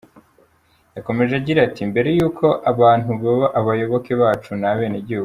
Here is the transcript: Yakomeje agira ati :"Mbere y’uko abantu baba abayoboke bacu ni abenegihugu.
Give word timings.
Yakomeje 0.95 1.33
agira 1.41 1.59
ati 1.67 1.81
:"Mbere 1.91 2.09
y’uko 2.17 2.45
abantu 2.71 3.09
baba 3.23 3.47
abayoboke 3.59 4.11
bacu 4.21 4.51
ni 4.61 4.65
abenegihugu. 4.71 5.19